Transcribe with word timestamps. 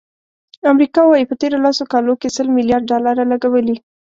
امریکا 0.71 1.01
وایي، 1.05 1.27
په 1.29 1.35
تېرو 1.41 1.57
لسو 1.65 1.83
کالو 1.93 2.13
کې 2.21 2.29
سل 2.35 2.47
ملیارد 2.57 2.89
ډالر 2.91 3.15
لګولي. 3.31 3.75